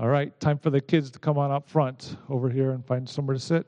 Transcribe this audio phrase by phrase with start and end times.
[0.00, 3.08] All right, time for the kids to come on up front over here and find
[3.08, 3.66] somewhere to sit.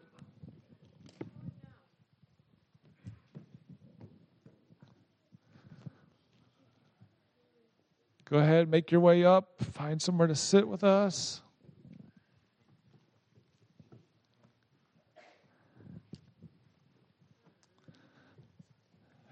[8.27, 11.43] Go ahead, make your way up, find somewhere to sit with us.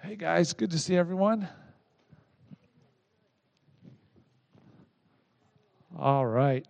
[0.03, 1.47] Hey guys, good to see everyone.
[5.97, 6.67] All right.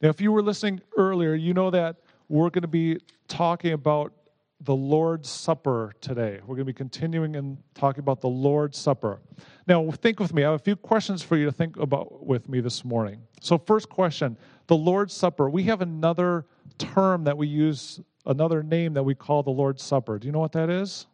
[0.00, 1.96] Now, if you were listening earlier, you know that
[2.28, 4.14] we're going to be talking about
[4.62, 6.38] the Lord's Supper today.
[6.42, 9.20] We're going to be continuing and talking about the Lord's Supper.
[9.66, 10.44] Now, think with me.
[10.44, 13.22] I have a few questions for you to think about with me this morning.
[13.40, 14.36] So, first question
[14.68, 15.50] the Lord's Supper.
[15.50, 16.46] We have another
[16.78, 20.18] term that we use, another name that we call the Lord's Supper.
[20.18, 21.06] Do you know what that is?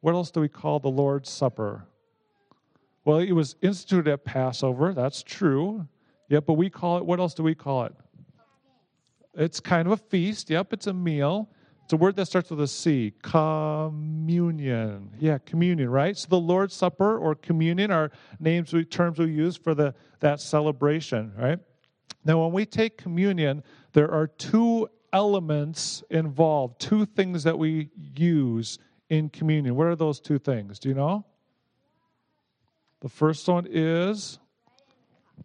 [0.00, 1.86] What else do we call the Lord's Supper?
[3.04, 4.94] Well, it was instituted at Passover.
[4.94, 5.86] That's true.
[6.28, 7.94] Yep, but we call it, what else do we call it?
[9.34, 10.48] It's kind of a feast.
[10.50, 11.50] Yep, it's a meal.
[11.84, 13.12] It's a word that starts with a C.
[13.22, 15.10] Communion.
[15.18, 16.16] Yeah, communion, right?
[16.16, 20.40] So the Lord's Supper or communion are names, we, terms we use for the, that
[20.40, 21.58] celebration, right?
[22.24, 28.78] Now, when we take communion, there are two elements involved, two things that we use
[29.10, 29.74] in communion.
[29.76, 30.78] What are those two things?
[30.78, 31.26] Do you know?
[33.00, 34.38] The first one is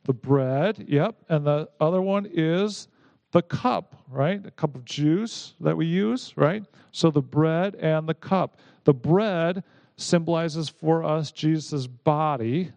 [0.03, 1.15] the bread, yep.
[1.29, 2.87] And the other one is
[3.31, 4.43] the cup, right?
[4.45, 6.63] A cup of juice that we use, right?
[6.91, 8.59] So the bread and the cup.
[8.85, 9.63] The bread
[9.97, 12.71] symbolizes for us Jesus' body,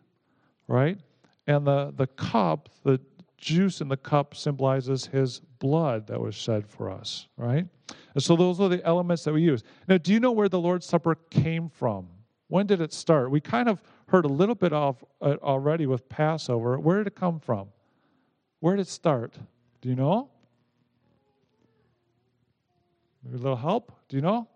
[0.69, 0.99] right?
[1.47, 3.01] And the, the cup, the
[3.39, 7.67] juice in the cup symbolizes his blood that was shed for us, right?
[8.15, 9.63] And so those are the elements that we use.
[9.89, 12.09] Now, do you know where the Lord's Supper came from?
[12.49, 13.31] When did it start?
[13.31, 13.83] We kind of
[14.13, 16.79] heard a little bit of it already with Passover.
[16.79, 17.69] Where did it come from?
[18.61, 19.39] Where did it start?
[19.81, 20.29] Do you know?
[23.25, 23.91] Maybe a little help?
[24.09, 24.49] Do you know?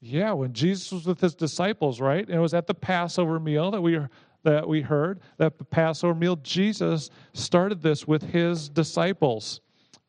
[0.00, 2.24] Yeah, when Jesus was with his disciples, right?
[2.24, 3.98] And it was at the Passover meal that we
[4.42, 9.60] that we heard that the Passover meal Jesus started this with his disciples,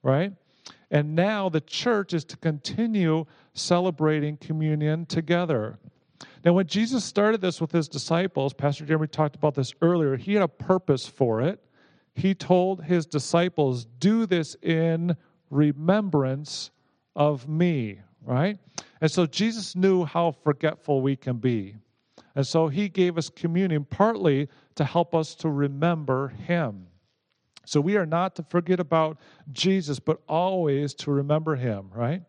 [0.04, 0.34] right?
[0.90, 5.80] And now the church is to continue celebrating communion together.
[6.44, 10.34] Now, when Jesus started this with his disciples, Pastor Jeremy talked about this earlier, he
[10.34, 11.64] had a purpose for it.
[12.14, 15.16] He told his disciples, Do this in
[15.50, 16.72] remembrance
[17.16, 18.58] of me, right?
[19.00, 21.76] And so Jesus knew how forgetful we can be.
[22.36, 26.88] And so he gave us communion partly to help us to remember him.
[27.66, 29.18] So we are not to forget about
[29.52, 32.24] Jesus, but always to remember him, right?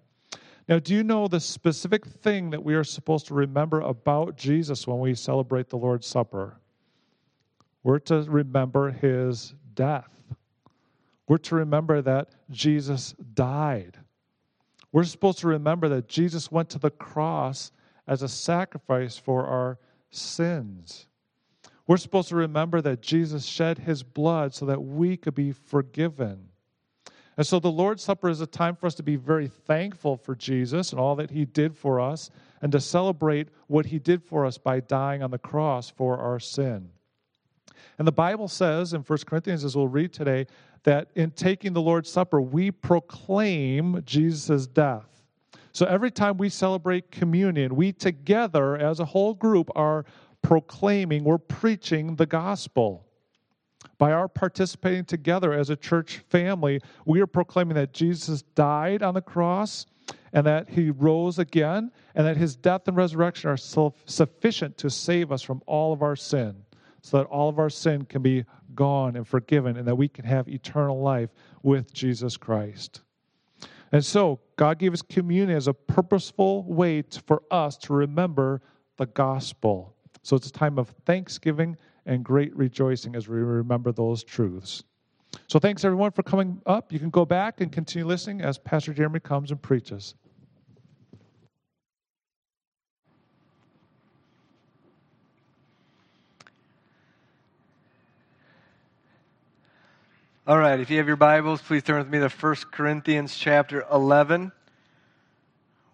[0.68, 4.86] Now, do you know the specific thing that we are supposed to remember about Jesus
[4.86, 6.56] when we celebrate the Lord's Supper?
[7.82, 10.10] We're to remember his death.
[11.26, 13.98] We're to remember that Jesus died.
[14.92, 17.72] We're supposed to remember that Jesus went to the cross
[18.06, 19.78] as a sacrifice for our
[20.12, 21.06] sins.
[21.86, 26.48] We're supposed to remember that Jesus shed his blood so that we could be forgiven.
[27.36, 30.34] And so the Lord's Supper is a time for us to be very thankful for
[30.34, 32.30] Jesus and all that he did for us
[32.60, 36.38] and to celebrate what he did for us by dying on the cross for our
[36.38, 36.90] sin.
[37.98, 40.46] And the Bible says in 1 Corinthians, as we'll read today,
[40.84, 45.11] that in taking the Lord's Supper, we proclaim Jesus' death.
[45.72, 50.04] So every time we celebrate communion, we together as a whole group are
[50.42, 53.06] proclaiming, we're preaching the gospel.
[53.98, 59.14] By our participating together as a church family, we are proclaiming that Jesus died on
[59.14, 59.86] the cross
[60.32, 65.32] and that he rose again and that his death and resurrection are sufficient to save
[65.32, 66.56] us from all of our sin
[67.02, 68.44] so that all of our sin can be
[68.74, 71.30] gone and forgiven and that we can have eternal life
[71.62, 73.02] with Jesus Christ.
[73.92, 78.62] And so, God gave us communion as a purposeful way to, for us to remember
[78.96, 79.94] the gospel.
[80.22, 81.76] So, it's a time of thanksgiving
[82.06, 84.84] and great rejoicing as we remember those truths.
[85.46, 86.90] So, thanks everyone for coming up.
[86.90, 90.14] You can go back and continue listening as Pastor Jeremy comes and preaches.
[100.44, 103.86] All right, if you have your Bibles, please turn with me to 1 Corinthians chapter
[103.92, 104.50] 11.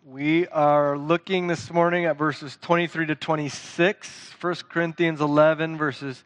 [0.07, 4.33] We are looking this morning at verses 23 to 26.
[4.41, 6.25] 1 Corinthians 11, verses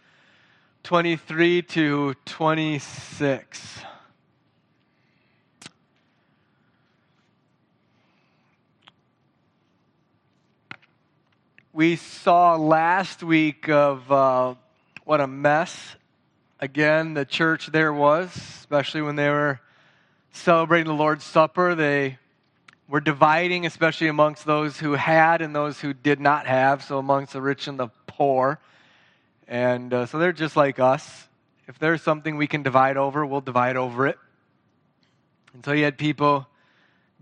[0.84, 3.80] 23 to 26.
[11.72, 14.54] we saw last week of uh,
[15.04, 15.96] what a mess,
[16.62, 19.60] again, the church there was, especially when they were
[20.30, 21.74] celebrating the Lord's Supper.
[21.74, 22.18] They
[22.86, 27.32] were dividing, especially amongst those who had and those who did not have, so amongst
[27.32, 28.60] the rich and the poor.
[29.48, 31.26] And uh, so they're just like us.
[31.66, 34.18] If there's something we can divide over, we'll divide over it.
[35.54, 36.46] And so you had people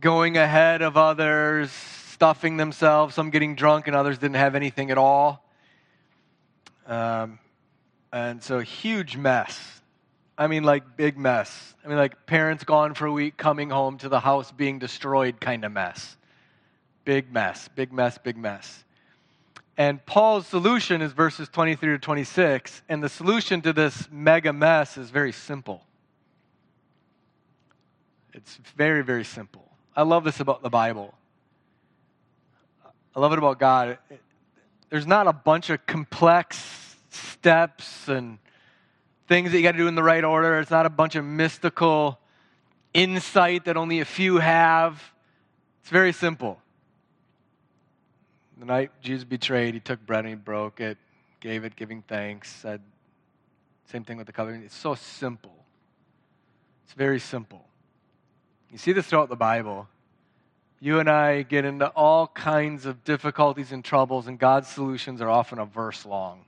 [0.01, 4.99] going ahead of others, stuffing themselves, some getting drunk, and others didn't have anything at
[4.99, 5.43] all.
[6.87, 7.39] Um,
[8.13, 9.81] and so, huge mess.
[10.37, 11.75] I mean, like, big mess.
[11.85, 15.41] I mean, like, parents gone for a week, coming home to the house being destroyed
[15.41, 16.17] kind of mess.
[17.05, 18.85] Big mess, big mess, big mess.
[19.77, 22.83] And Paul's solution is verses 23 to 26.
[22.89, 25.85] And the solution to this mega mess is very simple.
[28.35, 29.67] It's very, very simple.
[29.97, 31.15] I love this about the Bible.
[33.15, 33.99] I love it about God.
[34.89, 38.39] There's not a bunch of complex steps and
[39.29, 40.59] things that you got to do in the right order.
[40.59, 42.19] It's not a bunch of mystical
[42.93, 45.03] insight that only a few have.
[45.83, 46.61] It's very simple.
[48.59, 50.99] The night Jesus betrayed, he took bread and he broke it,
[51.41, 52.83] gave it, giving thanks, said,
[53.87, 54.65] same thing with the covenant.
[54.65, 55.65] It's so simple.
[56.85, 57.65] It's very simple.
[58.71, 59.89] You see this throughout the Bible.
[60.79, 65.29] You and I get into all kinds of difficulties and troubles, and God's solutions are
[65.29, 66.45] often a verse long.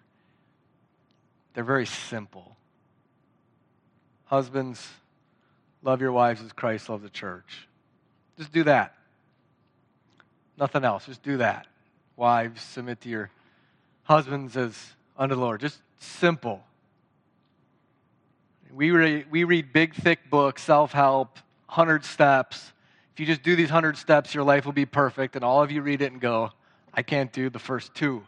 [1.54, 2.56] They're very simple.
[4.24, 4.88] Husbands,
[5.82, 7.68] love your wives as Christ loved the church.
[8.38, 8.94] Just do that.
[10.58, 11.06] Nothing else.
[11.06, 11.66] Just do that.
[12.16, 13.30] Wives, submit to your
[14.04, 14.78] husbands as
[15.16, 15.60] under the Lord.
[15.60, 16.62] Just simple.
[18.72, 22.72] We read, we read big, thick books, self help, 100 steps.
[23.12, 25.36] If you just do these 100 steps, your life will be perfect.
[25.36, 26.52] And all of you read it and go,
[26.94, 28.26] I can't do the first two.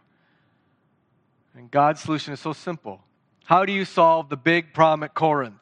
[1.56, 3.02] And God's solution is so simple.
[3.44, 5.54] How do you solve the big problem at Corinth?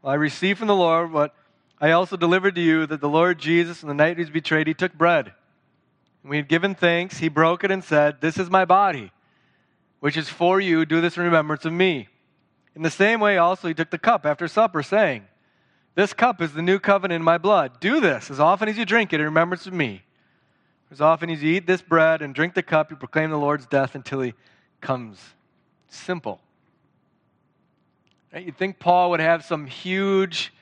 [0.00, 1.34] Well, I received from the Lord what
[1.80, 4.66] I also delivered to you that the Lord Jesus, on the night he was betrayed,
[4.66, 5.32] he took bread.
[6.22, 7.18] And we had given thanks.
[7.18, 9.10] He broke it and said, This is my body,
[10.00, 10.84] which is for you.
[10.84, 12.08] Do this in remembrance of me.
[12.74, 15.24] In the same way, also, he took the cup after supper, saying,
[15.94, 17.80] this cup is the new covenant in my blood.
[17.80, 20.02] Do this as often as you drink it in remembrance of me.
[20.90, 23.66] As often as you eat this bread and drink the cup, you proclaim the Lord's
[23.66, 24.34] death until he
[24.80, 25.18] comes.
[25.88, 26.40] Simple.
[28.34, 30.52] You'd think Paul would have some huge,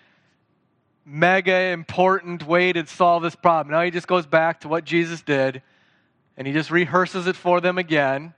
[1.04, 3.72] mega important way to solve this problem.
[3.72, 5.62] Now he just goes back to what Jesus did
[6.36, 8.34] and he just rehearses it for them again.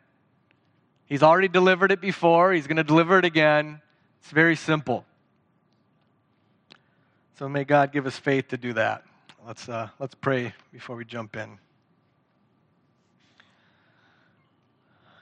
[1.07, 3.81] He's already delivered it before, he's going to deliver it again.
[4.21, 5.05] It's very simple.
[7.39, 9.05] So may God give us faith to do that.
[9.47, 11.59] Let's, uh, let's pray before we jump in.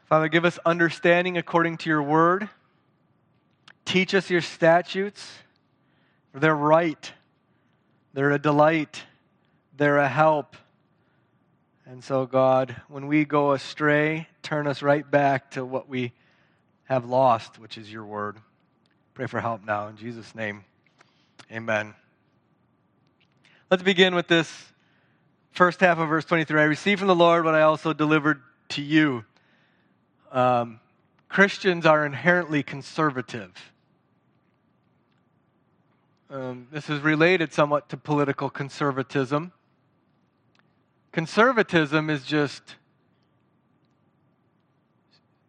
[0.07, 2.49] Father, give us understanding according to your word.
[3.85, 5.29] Teach us your statutes.
[6.33, 7.13] They're right,
[8.15, 9.03] they're a delight,
[9.77, 10.57] they're a help.
[11.87, 16.13] And so, God, when we go astray, turn us right back to what we
[16.85, 18.37] have lost, which is your word.
[19.15, 19.89] Pray for help now.
[19.89, 20.65] In Jesus' name,
[21.51, 21.95] amen.
[23.71, 24.53] Let's begin with this
[25.51, 26.61] first half of verse 23.
[26.61, 29.25] I received from the Lord what I also delivered to you.
[30.31, 30.79] Um,
[31.31, 33.73] Christians are inherently conservative.
[36.29, 39.53] Um, this is related somewhat to political conservatism.
[41.13, 42.75] Conservatism is just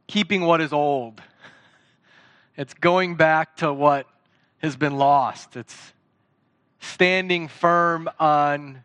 [0.08, 1.22] keeping what is old.
[2.58, 4.08] It's going back to what
[4.58, 5.56] has been lost.
[5.56, 5.94] It's
[6.80, 8.84] standing firm on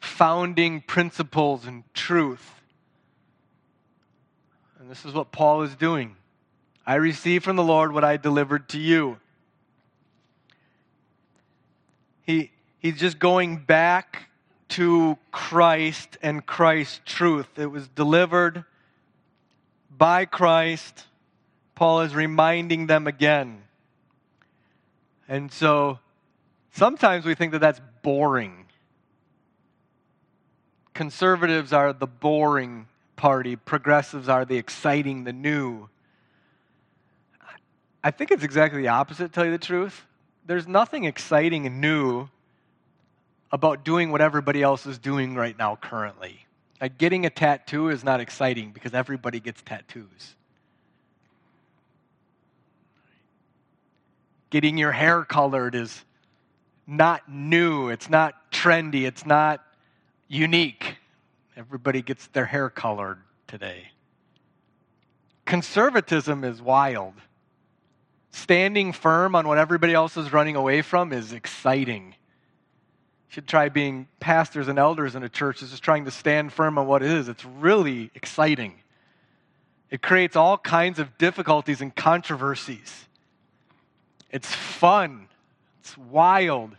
[0.00, 2.57] founding principles and truth.
[4.88, 6.16] This is what Paul is doing.
[6.86, 9.18] I received from the Lord what I delivered to you.
[12.22, 14.28] He, he's just going back
[14.70, 17.58] to Christ and Christ's truth.
[17.58, 18.64] It was delivered
[19.96, 21.06] by Christ.
[21.74, 23.62] Paul is reminding them again.
[25.28, 25.98] And so
[26.78, 28.66] Sometimes we think that that's boring.
[30.94, 32.86] Conservatives are the boring
[33.18, 35.90] party, progressives are the exciting, the new.
[38.02, 40.06] I think it's exactly the opposite, tell you the truth.
[40.46, 42.30] There's nothing exciting and new
[43.52, 46.46] about doing what everybody else is doing right now, currently.
[46.80, 50.36] Like getting a tattoo is not exciting because everybody gets tattoos.
[54.50, 56.04] Getting your hair colored is
[56.86, 59.62] not new, it's not trendy, it's not
[60.28, 60.97] unique.
[61.58, 63.18] Everybody gets their hair colored.
[63.48, 63.88] today.
[65.46, 67.14] Conservatism is wild.
[68.30, 72.08] Standing firm on what everybody else is running away from is exciting.
[72.08, 76.52] You should try being pastors and elders in a church is just trying to stand
[76.52, 77.28] firm on what it is.
[77.28, 78.74] It's really exciting.
[79.90, 83.06] It creates all kinds of difficulties and controversies.
[84.30, 85.28] It's fun.
[85.80, 86.76] It's wild.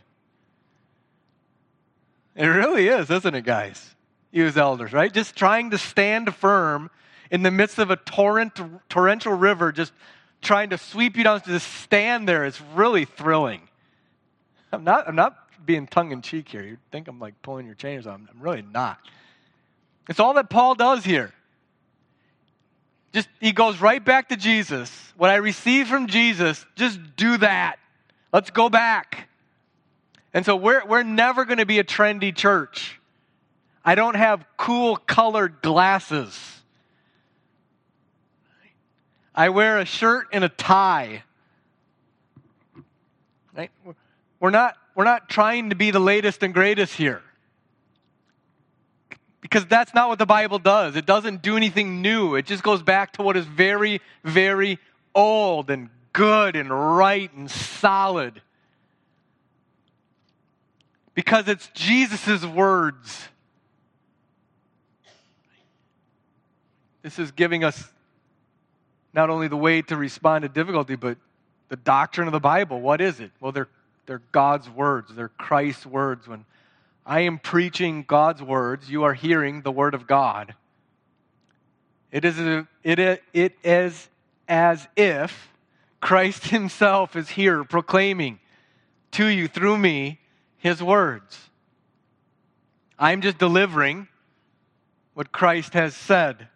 [2.35, 3.95] It really is, isn't it, guys?
[4.31, 5.11] You as elders, right?
[5.11, 6.91] Just trying to stand firm
[7.31, 8.59] in the midst of a torrent,
[8.89, 9.91] torrential river, just
[10.41, 12.45] trying to sweep you down to just stand there.
[12.45, 13.61] It's really thrilling.
[14.71, 16.63] I'm not, I'm not being tongue in cheek here.
[16.63, 18.27] You think I'm like pulling your chains on.
[18.31, 18.99] I'm really not.
[20.07, 21.33] It's all that Paul does here.
[23.13, 24.91] Just he goes right back to Jesus.
[25.17, 27.77] What I received from Jesus, just do that.
[28.31, 29.27] Let's go back.
[30.33, 32.98] And so we're, we're never going to be a trendy church.
[33.89, 36.61] I don't have cool colored glasses.
[39.33, 41.23] I wear a shirt and a tie.
[43.57, 43.71] Right?
[44.39, 47.23] We're not, we're not trying to be the latest and greatest here.
[49.41, 50.95] Because that's not what the Bible does.
[50.95, 52.35] It doesn't do anything new.
[52.35, 54.77] It just goes back to what is very, very
[55.15, 58.39] old and good and right and solid
[61.15, 63.29] because it's Jesus' words.
[67.01, 67.91] This is giving us
[69.13, 71.17] not only the way to respond to difficulty, but
[71.69, 72.81] the doctrine of the Bible.
[72.81, 73.31] What is it?
[73.39, 73.69] Well, they're,
[74.05, 76.27] they're God's words, they're Christ's words.
[76.27, 76.45] When
[77.05, 80.53] I am preaching God's words, you are hearing the word of God.
[82.11, 84.09] It is, a, it, it is
[84.47, 85.49] as if
[86.01, 88.39] Christ Himself is here proclaiming
[89.11, 90.19] to you through me
[90.57, 91.49] his words.
[92.97, 94.07] I'm just delivering
[95.13, 96.47] what Christ has said.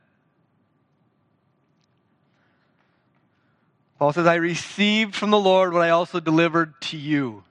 [4.00, 7.44] Paul says, I received from the Lord what I also delivered to you.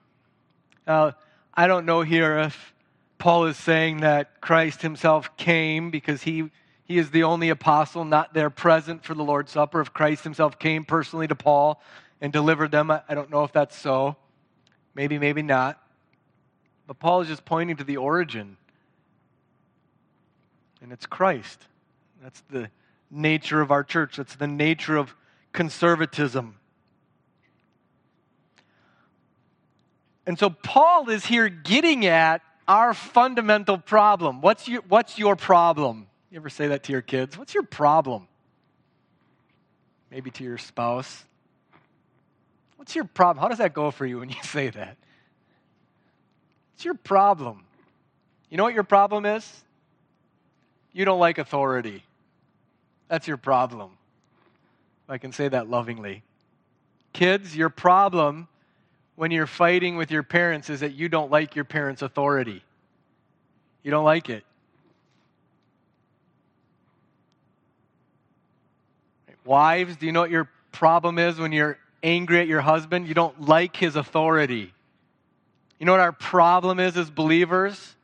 [0.87, 1.14] Now,
[1.54, 2.75] I don't know here if
[3.18, 6.50] Paul is saying that Christ himself came because he,
[6.84, 9.80] he is the only apostle not there present for the Lord's Supper.
[9.80, 11.80] If Christ himself came personally to Paul
[12.20, 14.16] and delivered them, I, I don't know if that's so.
[14.94, 15.80] Maybe, maybe not.
[16.87, 18.56] But Paul is just pointing to the origin.
[20.82, 21.64] And it's Christ.
[22.22, 22.70] That's the
[23.11, 25.14] nature of our church, that's the nature of
[25.52, 26.56] conservatism.
[30.26, 34.40] And so Paul is here getting at our fundamental problem.
[34.40, 36.06] What's your, what's your problem?
[36.30, 37.37] You ever say that to your kids?
[37.37, 38.28] What's your problem?
[40.11, 41.25] Maybe to your spouse.
[42.76, 43.42] What's your problem?
[43.42, 44.97] How does that go for you when you say that?
[46.73, 47.64] What's your problem?
[48.49, 49.64] You know what your problem is?
[50.92, 52.04] You don't like authority.
[53.09, 53.92] That's your problem.
[55.09, 56.23] I can say that lovingly.
[57.12, 58.49] Kids, your problem
[59.16, 62.64] when you're fighting with your parents is that you don't like your parents' authority.
[63.82, 64.44] You don't like it.
[69.44, 73.09] Wives, do you know what your problem is when you're angry at your husband?
[73.09, 74.73] You don't like his authority.
[75.78, 77.97] You know what our problem is as believers?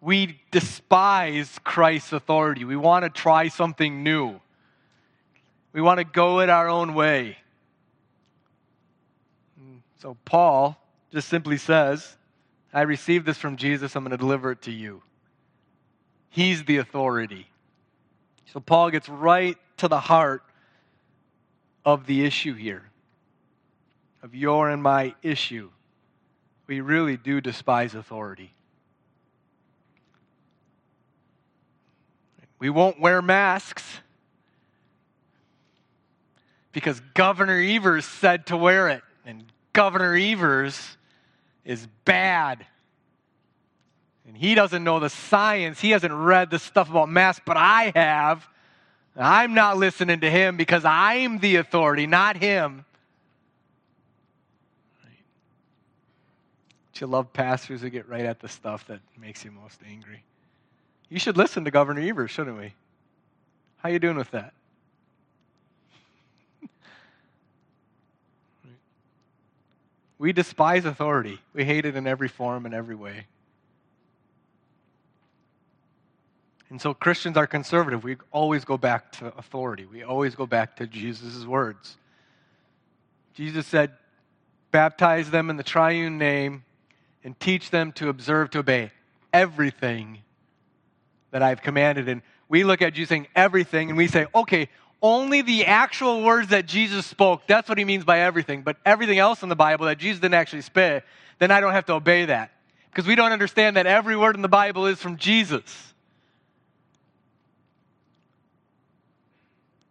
[0.00, 2.64] We despise Christ's authority.
[2.64, 4.40] We want to try something new.
[5.72, 7.38] We want to go it our own way.
[10.00, 10.76] So Paul
[11.12, 12.16] just simply says,
[12.72, 15.02] I received this from Jesus, I'm going to deliver it to you.
[16.30, 17.48] He's the authority.
[18.52, 20.42] So Paul gets right to the heart
[21.84, 22.84] of the issue here,
[24.22, 25.70] of your and my issue
[26.68, 28.52] we really do despise authority.
[32.60, 34.00] We won't wear masks
[36.72, 40.96] because Governor Evers said to wear it, and Governor Evers
[41.64, 42.64] is bad.
[44.26, 45.80] And he doesn't know the science.
[45.80, 48.46] He hasn't read the stuff about masks, but I have.
[49.16, 52.84] I'm not listening to him because I'm the authority, not him.
[56.98, 60.24] Do you love pastors who get right at the stuff that makes you most angry?
[61.08, 62.74] You should listen to Governor Evers, shouldn't we?
[63.76, 64.52] How you doing with that?
[70.18, 71.40] We despise authority.
[71.52, 73.26] We hate it in every form and every way.
[76.70, 78.04] And so Christians are conservative.
[78.04, 79.86] We always go back to authority.
[79.86, 81.96] We always go back to Jesus' words.
[83.34, 83.92] Jesus said,
[84.70, 86.64] Baptize them in the triune name
[87.24, 88.90] and teach them to observe, to obey
[89.32, 90.18] everything
[91.30, 92.08] that I've commanded.
[92.08, 94.68] And we look at Jesus saying everything and we say, okay,
[95.00, 98.62] only the actual words that Jesus spoke, that's what he means by everything.
[98.62, 101.02] But everything else in the Bible that Jesus didn't actually say,
[101.38, 102.50] then I don't have to obey that.
[102.90, 105.94] Because we don't understand that every word in the Bible is from Jesus.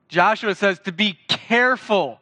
[0.10, 2.20] Joshua says to be careful,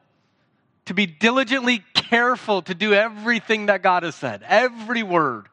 [0.86, 5.48] to be diligently careful to do everything that God has said, every word.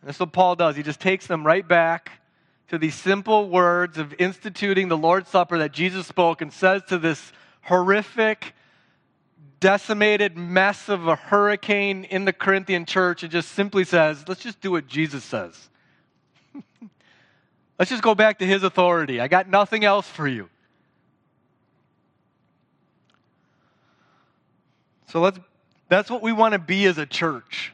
[0.00, 0.76] And that's what Paul does.
[0.76, 2.10] He just takes them right back
[2.68, 6.98] to these simple words of instituting the Lord's Supper that Jesus spoke and says to
[6.98, 7.32] this
[7.62, 8.54] horrific,
[9.60, 14.60] decimated mess of a hurricane in the Corinthian church, it just simply says, let's just
[14.60, 15.68] do what Jesus says.
[17.78, 19.20] let's just go back to his authority.
[19.20, 20.48] I got nothing else for you.
[25.08, 25.38] So let's
[25.88, 27.72] that's what we want to be as a church.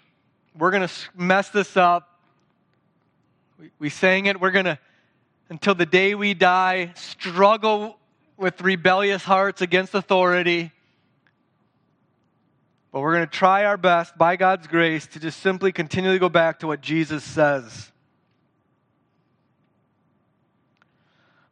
[0.57, 2.14] We're going to mess this up.
[3.79, 4.41] We, sang it.
[4.41, 4.79] We're going to,
[5.49, 7.99] until the day we die, struggle
[8.37, 10.73] with rebellious hearts against authority.
[12.93, 16.29] But we're going to try our best, by God's grace, to just simply continually go
[16.29, 17.91] back to what Jesus says.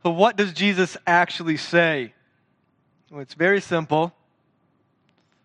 [0.03, 2.13] So, what does Jesus actually say?
[3.11, 4.13] Well, it's very simple.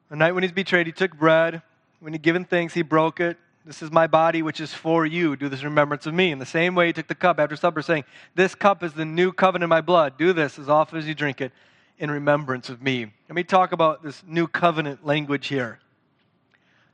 [0.09, 1.61] The night when he's betrayed, he took bread.
[1.99, 3.37] When he given thanks, he broke it.
[3.67, 5.35] This is my body, which is for you.
[5.35, 6.31] Do this in remembrance of me.
[6.31, 9.03] In the same way, he took the cup after supper, saying, This cup is the
[9.03, 10.17] new covenant in my blood.
[10.17, 11.51] Do this as often as you drink it
[11.99, 13.11] in remembrance of me.
[13.27, 15.79] Let me talk about this new covenant language here.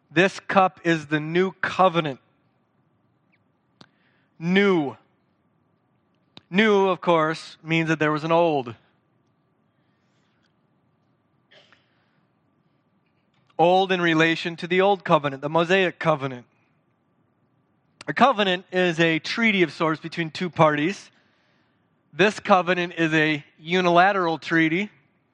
[0.10, 2.20] This cup is the new covenant.
[4.40, 4.98] New.
[6.50, 8.74] New, of course, means that there was an old.
[13.60, 16.48] Old in relation to the Old Covenant, the Mosaic Covenant.
[18.06, 21.10] A covenant is a treaty of sorts between two parties.
[22.12, 24.90] This covenant is a unilateral treaty.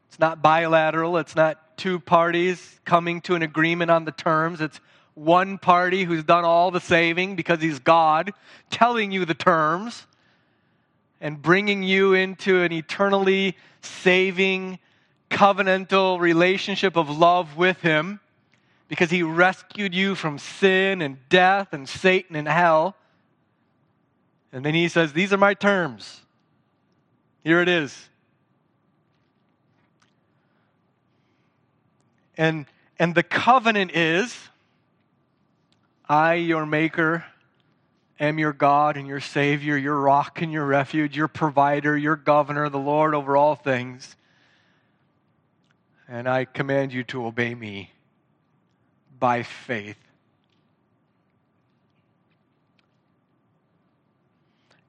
[0.08, 1.17] It's not bilateral.
[1.17, 4.62] It's not two parties coming to an agreement on the terms.
[4.62, 4.79] It's
[5.15, 8.34] one party who's done all the saving because he's God,
[8.69, 10.05] telling you the terms
[11.19, 14.77] and bringing you into an eternally saving
[15.32, 18.19] covenantal relationship of love with Him
[18.89, 22.97] because He rescued you from sin and death and Satan and hell.
[24.52, 26.21] And then He says, These are my terms.
[27.41, 28.10] Here it is.
[32.38, 32.65] And,
[32.99, 34.38] and the covenant is
[36.08, 37.23] I, your maker,
[38.19, 42.67] am your God and your Savior, your rock and your refuge, your provider, your governor,
[42.67, 44.17] the Lord over all things
[46.10, 47.91] and I command you to obey me
[49.19, 49.97] by faith.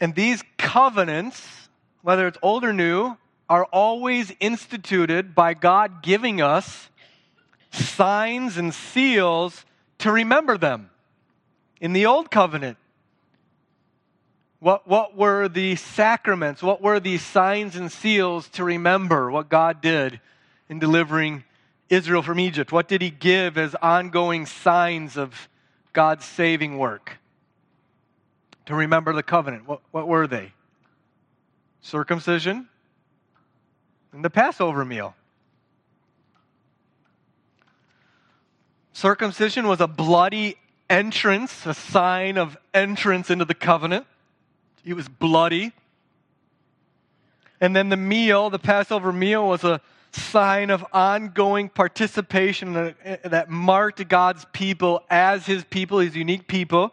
[0.01, 1.69] And these covenants,
[2.03, 3.17] whether it's old or new,
[3.49, 6.89] are always instituted by God giving us
[7.73, 9.65] signs and seals
[9.99, 10.91] to remember them.
[11.81, 12.79] In the old covenant,
[14.61, 16.63] what, what were the sacraments?
[16.63, 20.21] What were the signs and seals to remember what God did
[20.69, 21.45] in delivering
[21.91, 22.73] Israel from Egypt?
[22.73, 25.49] What did he give as ongoing signs of
[25.93, 27.19] God's saving work?
[28.67, 29.67] To remember the covenant.
[29.67, 30.53] What, what were they?
[31.83, 32.69] Circumcision
[34.13, 35.15] and the Passover meal.
[38.93, 40.57] Circumcision was a bloody
[40.89, 44.07] entrance, a sign of entrance into the covenant.
[44.85, 45.73] It was bloody.
[47.61, 49.81] And then the meal, the Passover meal, was a
[50.13, 52.95] sign of ongoing participation
[53.25, 56.93] that marked God's people as his people, his unique people,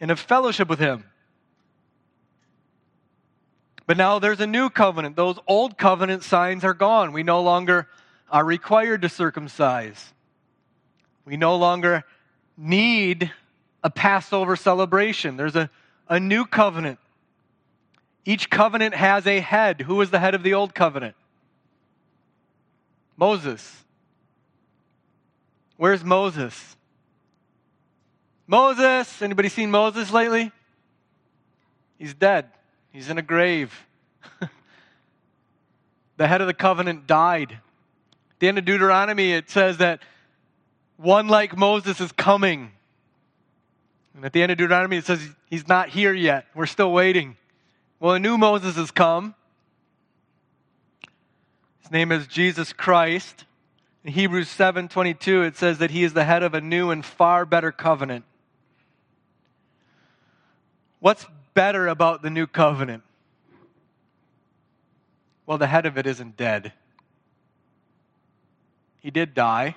[0.00, 1.04] and of fellowship with him.
[3.86, 5.16] But now there's a new covenant.
[5.16, 7.12] Those old covenant signs are gone.
[7.12, 7.88] We no longer
[8.30, 10.12] are required to circumcise.
[11.24, 12.04] We no longer
[12.56, 13.32] need
[13.82, 15.36] a Passover celebration.
[15.36, 15.70] There's a,
[16.08, 16.98] a new covenant.
[18.24, 19.80] Each covenant has a head.
[19.80, 21.14] Who is the head of the old covenant?
[23.18, 23.84] Moses.
[25.76, 26.76] Where's Moses?
[28.46, 29.20] Moses!
[29.20, 30.52] Anybody seen Moses lately?
[31.98, 32.46] He's dead.
[32.90, 33.86] He's in a grave.
[36.16, 37.52] the head of the covenant died.
[37.52, 40.00] At the end of Deuteronomy, it says that
[40.96, 42.70] one like Moses is coming.
[44.14, 46.46] And at the end of Deuteronomy, it says he's not here yet.
[46.54, 47.36] We're still waiting.
[47.98, 49.34] Well, a new Moses has come.
[51.88, 53.46] His name is Jesus Christ.
[54.04, 57.46] In Hebrews 7:22 it says that he is the head of a new and far
[57.46, 58.26] better covenant.
[60.98, 61.24] What's
[61.54, 63.04] better about the new covenant?
[65.46, 66.74] Well, the head of it isn't dead.
[69.00, 69.74] He did die,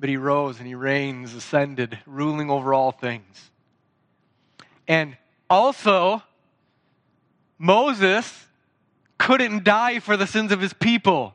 [0.00, 3.50] but he rose and he reigns, ascended, ruling over all things.
[4.88, 5.14] And
[5.50, 6.22] also,
[7.58, 8.47] Moses
[9.18, 11.34] couldn't die for the sins of his people.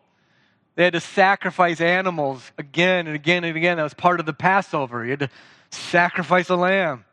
[0.75, 3.77] They had to sacrifice animals again and again and again.
[3.77, 5.03] That was part of the Passover.
[5.03, 5.29] You had to
[5.69, 7.05] sacrifice a lamb.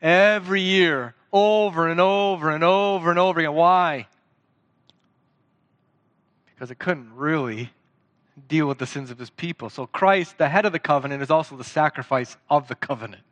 [0.00, 3.52] Every year, over and over and over and over again.
[3.52, 4.06] Why?
[6.54, 7.70] Because it couldn't really
[8.48, 9.68] deal with the sins of his people.
[9.68, 13.22] So Christ, the head of the covenant, is also the sacrifice of the covenant.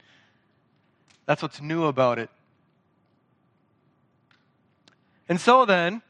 [1.26, 2.30] That's what's new about it.
[5.28, 6.02] And so then,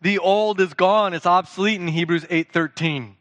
[0.00, 3.16] the old is gone, it's obsolete in Hebrews 8:13.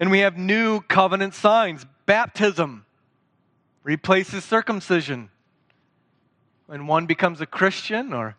[0.00, 1.86] And we have new covenant signs.
[2.06, 2.84] Baptism
[3.82, 5.30] replaces circumcision.
[6.66, 8.36] When one becomes a Christian or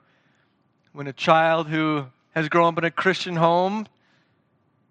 [0.91, 3.88] when a child who has grown up in a Christian home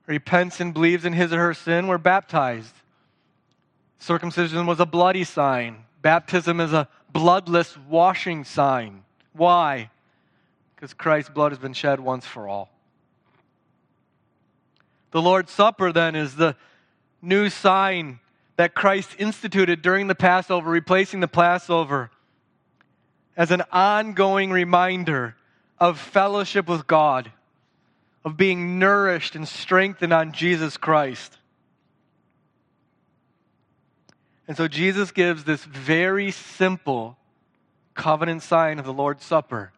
[0.07, 2.75] repents and believes in his or her sin, we're baptized.
[3.99, 5.85] Circumcision was a bloody sign.
[6.03, 9.03] Baptism is a bloodless washing sign.
[9.33, 9.91] Why?
[10.75, 12.71] Because Christ's blood has been shed once for all.
[15.13, 16.57] The Lord's Supper, then, is the
[17.23, 18.19] new sign
[18.57, 22.11] that Christ instituted during the Passover, replacing the Passover
[23.37, 25.37] as an ongoing reminder
[25.79, 27.31] of fellowship with God,
[28.25, 31.39] of being nourished and strengthened on Jesus Christ.
[34.47, 37.17] And so Jesus gives this very simple
[37.95, 39.73] covenant sign of the Lord's Supper.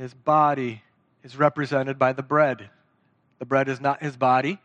[0.00, 0.82] His body
[1.22, 2.70] is represented by the bread.
[3.38, 4.58] The bread is not his body.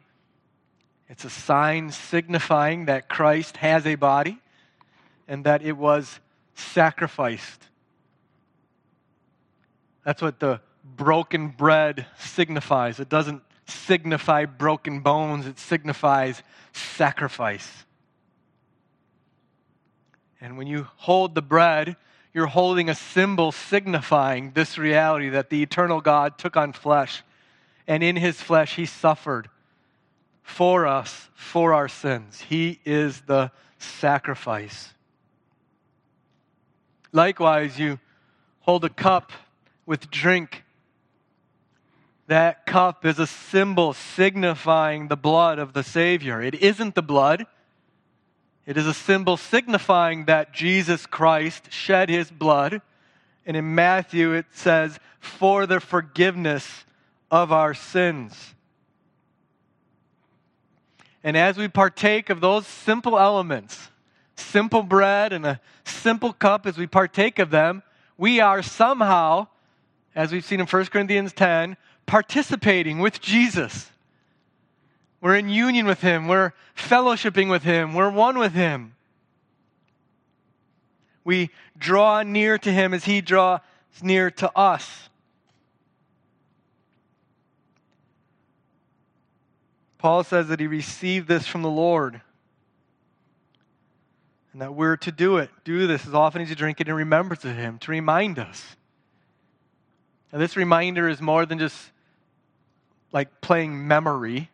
[1.10, 4.40] It's a sign signifying that Christ has a body
[5.28, 6.22] and that it was
[6.54, 7.62] sacrificed.
[10.06, 13.02] That's what the broken bread signifies.
[13.02, 17.84] It doesn't signify broken bones, it signifies sacrifice.
[20.40, 21.98] And when you hold the bread,
[22.36, 27.24] you're holding a symbol signifying this reality that the eternal God took on flesh,
[27.88, 29.50] and in his flesh he suffered
[30.44, 32.42] for us, for our sins.
[32.42, 34.94] He is the sacrifice.
[37.14, 38.02] Likewise, you
[38.60, 39.32] hold a cup
[39.86, 40.66] with drink
[42.28, 46.42] that cup is a symbol signifying the blood of the Savior.
[46.42, 47.46] It isn't the blood,
[48.66, 52.82] it is a symbol signifying that Jesus Christ shed his blood.
[53.46, 56.86] And in Matthew, it says, for the forgiveness
[57.30, 58.56] of our sins.
[61.24, 63.90] And as we partake of those simple elements,
[64.36, 67.84] simple bread and a simple cup, as we partake of them,
[68.18, 69.48] we are somehow,
[70.16, 73.92] as we've seen in 1 Corinthians 10, participating with Jesus.
[75.26, 76.28] We're in union with Him.
[76.28, 77.96] We're fellowshipping with Him.
[77.96, 78.94] We're one with Him.
[81.24, 83.60] We draw near to Him as He draws
[84.04, 85.10] near to us.
[89.98, 92.22] Paul says that he received this from the Lord
[94.54, 95.50] and that we're to do it.
[95.64, 98.76] Do this as often as you drink it in remembrance of Him, to remind us.
[100.32, 101.76] And this reminder is more than just
[103.12, 104.52] like playing memory.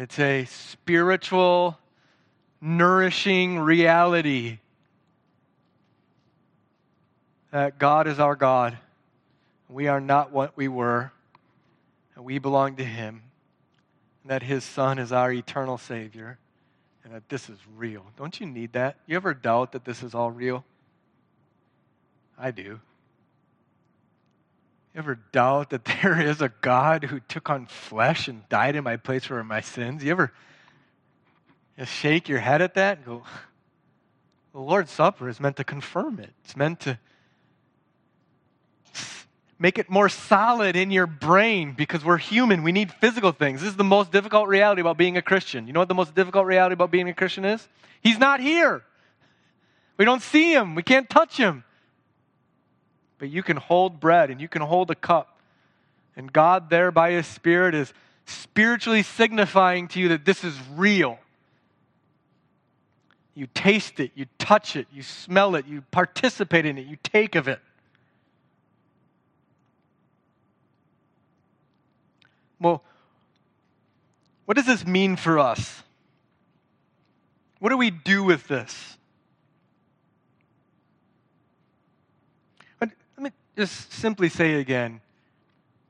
[0.00, 1.78] It's a spiritual,
[2.58, 4.56] nourishing reality
[7.50, 8.78] that God is our God.
[9.68, 11.12] We are not what we were,
[12.14, 13.24] and we belong to Him.
[14.22, 16.38] And that His Son is our eternal Savior,
[17.04, 18.06] and that this is real.
[18.16, 18.96] Don't you need that?
[19.06, 20.64] You ever doubt that this is all real?
[22.38, 22.80] I do.
[24.94, 28.84] You ever doubt that there is a God who took on flesh and died in
[28.84, 30.02] my place for my sins?
[30.02, 30.32] You ever
[31.84, 33.22] shake your head at that and go,
[34.52, 36.30] the Lord's Supper is meant to confirm it.
[36.44, 36.98] It's meant to
[39.58, 42.62] make it more solid in your brain because we're human.
[42.62, 43.60] We need physical things.
[43.60, 45.66] This is the most difficult reality about being a Christian.
[45.66, 47.66] You know what the most difficult reality about being a Christian is?
[48.02, 48.82] He's not here.
[49.98, 51.62] We don't see him, we can't touch him
[53.20, 55.38] but you can hold bread and you can hold a cup.
[56.16, 57.92] And God, there by His Spirit, is
[58.24, 61.18] spiritually signifying to you that this is real.
[63.34, 67.34] You taste it, you touch it, you smell it, you participate in it, you take
[67.34, 67.60] of it.
[72.58, 72.82] Well,
[74.46, 75.82] what does this mean for us?
[77.58, 78.96] What do we do with this?
[83.56, 85.00] Just simply say again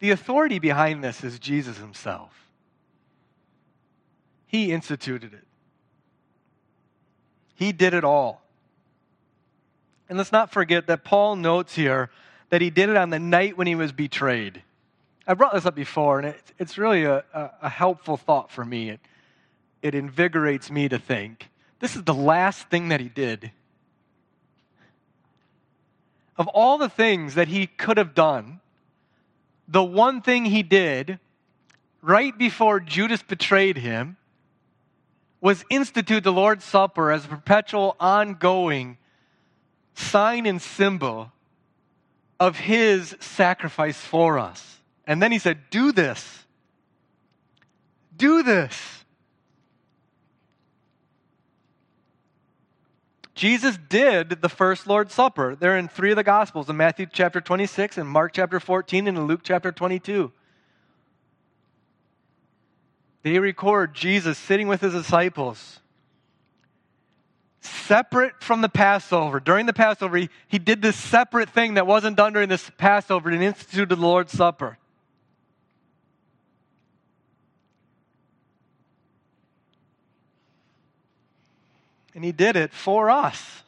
[0.01, 2.33] the authority behind this is Jesus himself.
[4.47, 5.47] He instituted it,
[7.55, 8.43] He did it all.
[10.09, 12.11] And let's not forget that Paul notes here
[12.49, 14.61] that he did it on the night when he was betrayed.
[15.25, 18.65] I brought this up before, and it, it's really a, a, a helpful thought for
[18.65, 18.91] me.
[18.91, 19.01] It,
[19.83, 23.53] it invigorates me to think this is the last thing that he did.
[26.41, 28.61] Of all the things that he could have done,
[29.69, 31.19] the one thing he did
[32.01, 34.17] right before Judas betrayed him
[35.43, 38.97] was institute the Lord's Supper as a perpetual, ongoing
[39.93, 41.31] sign and symbol
[42.41, 44.81] of his sacrifice for us.
[45.07, 46.47] And then he said, Do this.
[48.17, 49.00] Do this.
[53.41, 55.57] Jesus did the first Lord's Supper.
[55.59, 59.17] They're in three of the Gospels in Matthew chapter 26, and Mark chapter 14, and
[59.17, 60.31] in Luke chapter 22.
[63.23, 65.81] They record Jesus sitting with his disciples
[67.63, 69.41] separate from the Passover.
[69.41, 73.31] During the Passover, he, he did this separate thing that wasn't done during this Passover
[73.31, 74.77] and instituted the Lord's Supper.
[82.21, 83.63] And he did it for us.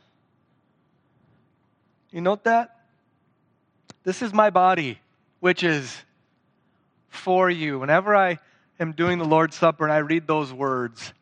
[2.10, 2.80] You note that?
[4.04, 4.98] This is my body,
[5.40, 5.96] which is
[7.08, 7.78] for you.
[7.78, 8.40] Whenever I
[8.78, 11.14] am doing the Lord's Supper and I read those words,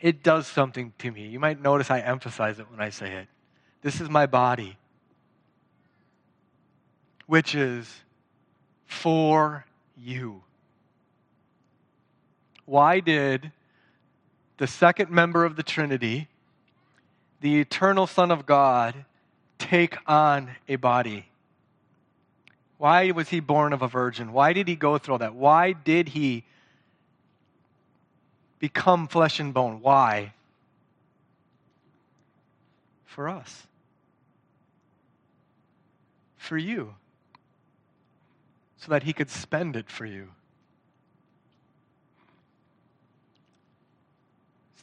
[0.00, 1.28] it does something to me.
[1.28, 3.28] You might notice I emphasize it when I say it.
[3.82, 4.76] This is my body,
[7.28, 7.88] which is
[8.86, 9.66] for
[9.96, 10.42] you.
[12.64, 13.52] Why did
[14.58, 16.28] the second member of the Trinity,
[17.40, 19.04] the eternal Son of God,
[19.58, 21.26] take on a body?
[22.78, 24.32] Why was he born of a virgin?
[24.32, 25.34] Why did he go through all that?
[25.34, 26.44] Why did he
[28.64, 29.80] become flesh and bone.
[29.82, 30.32] Why?
[33.04, 33.66] For us.
[36.38, 36.94] For you.
[38.78, 40.28] So that he could spend it for you.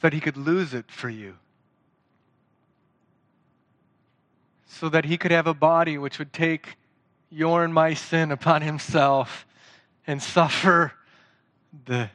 [0.02, 1.38] That he could lose it for you.
[4.66, 6.78] So that he could have a body which would take
[7.30, 9.46] your and my sin upon himself
[10.06, 10.94] and suffer
[11.86, 12.10] the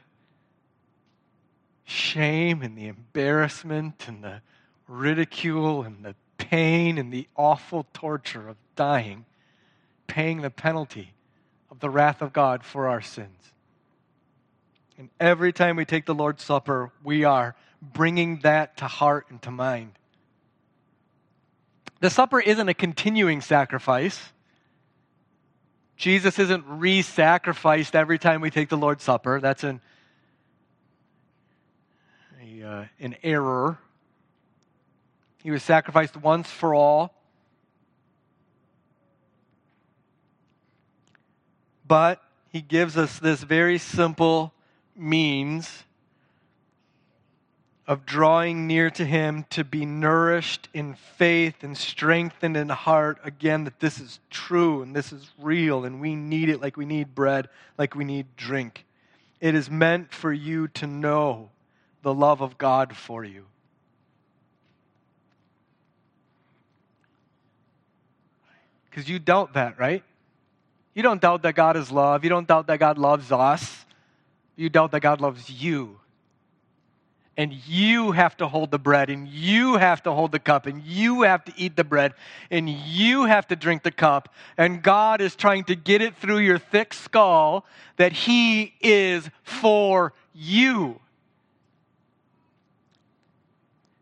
[1.85, 4.43] shame and the embarrassment and the
[4.89, 9.25] ridicule and the pain and the awful torture of dying,
[10.07, 11.13] paying the penalty
[11.71, 13.53] of the wrath of God for our sins.
[14.99, 17.55] And every time we take the Lord's Supper, we are
[17.93, 19.93] bringing that to heart and to mind.
[22.01, 24.33] The supper isn't a continuing sacrifice.
[25.97, 29.41] Jesus isn't re sacrificed every time we take the Lord's Supper.
[29.41, 29.81] That's an
[32.67, 33.79] uh, an error.
[35.43, 37.15] He was sacrificed once for all.
[41.87, 44.53] But he gives us this very simple
[44.97, 45.85] means
[47.87, 53.65] of drawing near to him to be nourished in faith and strengthened in heart again
[53.65, 57.15] that this is true and this is real and we need it like we need
[57.15, 58.85] bread like we need drink
[59.41, 61.51] it is meant for you to know
[62.03, 63.47] the love of God for you.
[68.89, 70.03] Because you doubt that, right?
[70.95, 72.25] You don't doubt that God is love.
[72.25, 73.85] You don't doubt that God loves us.
[74.57, 76.01] You doubt that God loves you.
[77.37, 80.83] And you have to hold the bread, and you have to hold the cup, and
[80.83, 82.15] you have to eat the bread,
[82.51, 84.33] and you have to drink the cup.
[84.57, 90.15] And God is trying to get it through your thick skull that He is for
[90.33, 91.01] you.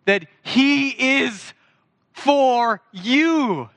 [0.04, 1.52] that He is
[2.12, 3.68] for you.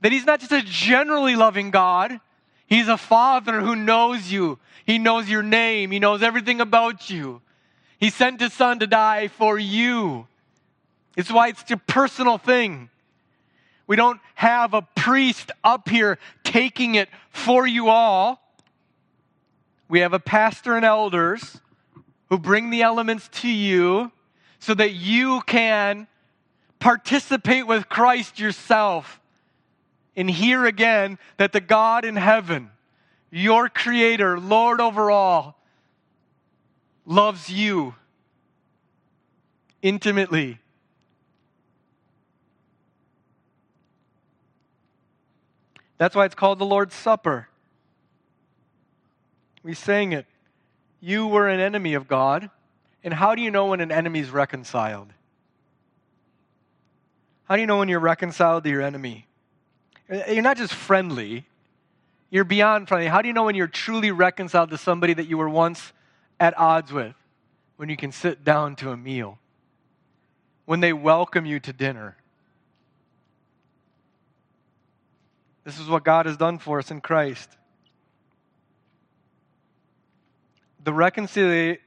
[0.00, 2.20] That He's not just a generally loving God,
[2.66, 4.58] He's a Father who knows you.
[4.84, 7.42] He knows your name, He knows everything about you.
[8.02, 10.26] He sent His Son to die for you.
[11.16, 12.90] It's why it's a personal thing.
[13.86, 18.42] We don't have a priest up here taking it for you all.
[19.88, 21.60] We have a pastor and elders
[22.28, 24.10] who bring the elements to you
[24.58, 26.08] so that you can
[26.80, 29.20] participate with Christ yourself
[30.16, 32.72] and hear again that the God in heaven,
[33.30, 35.61] your creator, Lord over all,
[37.04, 37.94] loves you
[39.82, 40.58] intimately.
[45.98, 47.48] That's why it's called the Lord's Supper.
[49.62, 50.26] We sang it.
[51.00, 52.50] You were an enemy of God.
[53.04, 55.12] And how do you know when an enemy is reconciled?
[57.44, 59.26] How do you know when you're reconciled to your enemy?
[60.08, 61.46] You're not just friendly,
[62.30, 63.06] you're beyond friendly.
[63.08, 65.92] How do you know when you're truly reconciled to somebody that you were once
[66.42, 67.14] at odds with?
[67.76, 69.38] When you can sit down to a meal,
[70.64, 72.16] when they welcome you to dinner.
[75.64, 77.48] This is what God has done for us in Christ.
[80.82, 81.78] The reconcilia-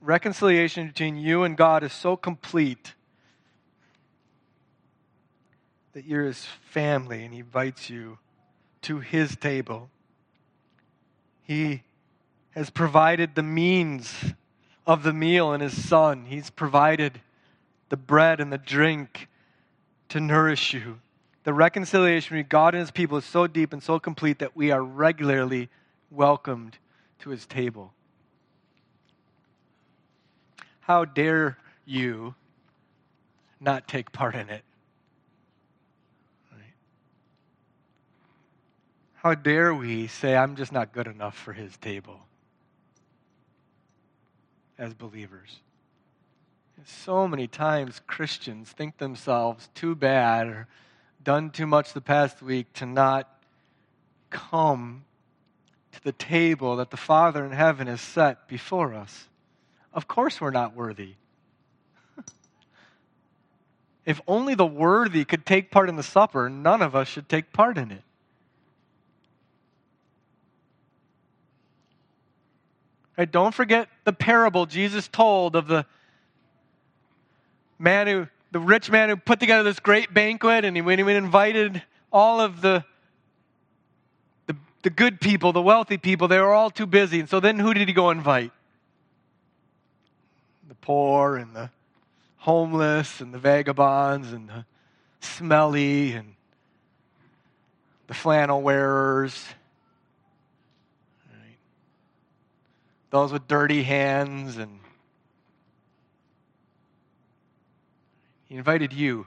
[0.00, 2.94] reconciliation between you and God is so complete
[5.92, 8.18] that you're his family and he invites you
[8.82, 9.90] to his table.
[11.42, 11.82] He
[12.50, 14.12] has provided the means
[14.86, 16.24] of the meal in his son.
[16.24, 17.20] He's provided
[17.88, 19.28] the bread and the drink
[20.08, 21.00] to nourish you.
[21.44, 24.70] The reconciliation between God and his people is so deep and so complete that we
[24.70, 25.68] are regularly
[26.10, 26.76] welcomed
[27.20, 27.92] to his table.
[30.80, 32.34] How dare you
[33.60, 34.64] not take part in it?
[39.14, 42.20] How dare we say, I'm just not good enough for his table
[44.80, 45.60] as believers?
[46.84, 50.68] So many times Christians think themselves too bad or
[51.22, 53.28] done too much the past week to not
[54.30, 55.04] come
[55.92, 59.28] to the table that the Father in heaven has set before us.
[59.92, 61.14] Of course, we're not worthy.
[64.06, 67.52] if only the worthy could take part in the supper, none of us should take
[67.52, 68.02] part in it.
[73.20, 75.84] Right, don't forget the parable Jesus told of the
[77.78, 82.40] man who, the rich man who put together this great banquet and he invited all
[82.40, 82.82] of the,
[84.46, 86.28] the, the good people, the wealthy people.
[86.28, 87.20] They were all too busy.
[87.20, 88.52] And so then who did he go invite?
[90.66, 91.68] The poor and the
[92.38, 94.64] homeless and the vagabonds and the
[95.20, 96.36] smelly and
[98.06, 99.44] the flannel wearers
[103.10, 104.78] those with dirty hands, and
[108.48, 109.26] he invited you.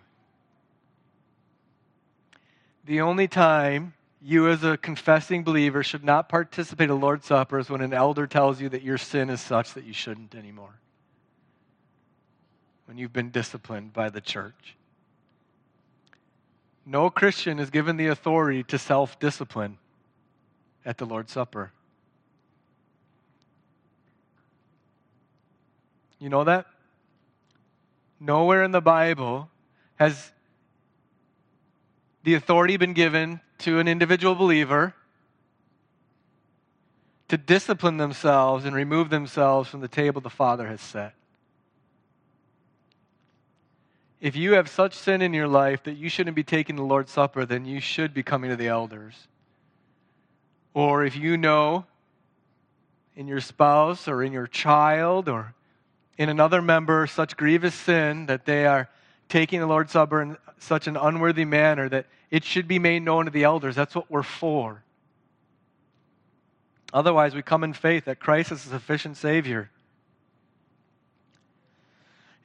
[2.86, 7.69] The only time you, as a confessing believer, should not participate in Lord's Supper is
[7.69, 10.80] when an elder tells you that your sin is such that you shouldn't anymore.
[12.86, 14.76] When you've been disciplined by the church.
[16.86, 19.78] No Christian is given the authority to self discipline
[20.86, 21.72] at the Lord's Supper.
[26.24, 26.68] You know that?
[28.18, 29.50] Nowhere in the Bible
[29.98, 30.32] has
[32.24, 34.94] the authority been given to an individual believer
[37.28, 41.14] to discipline themselves and remove themselves from the table the Father has set.
[44.22, 47.12] If you have such sin in your life that you shouldn't be taking the Lord's
[47.12, 49.28] Supper, then you should be coming to the elders.
[50.74, 51.86] Or if you know
[53.14, 55.54] in your spouse or in your child or
[56.17, 58.89] in another member such grievous sin that they are
[59.30, 63.26] taking the Lord's Supper in such an unworthy manner that it should be made known
[63.26, 63.76] to the elders.
[63.76, 64.84] That's what we're for.
[66.93, 69.71] Otherwise, we come in faith that Christ is a sufficient Savior.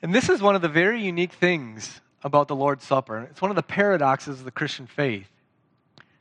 [0.00, 3.28] And this is one of the very unique things about the Lord's Supper.
[3.30, 5.28] It's one of the paradoxes of the Christian faith.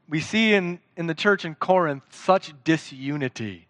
[0.10, 3.67] We see in, in the church in Corinth such disunity.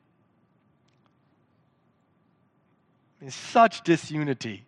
[3.22, 4.64] In such disunity.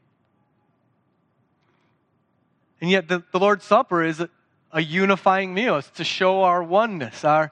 [2.81, 4.29] And yet, the, the Lord's Supper is a,
[4.71, 5.77] a unifying meal.
[5.77, 7.23] It's to show our oneness.
[7.23, 7.51] Our,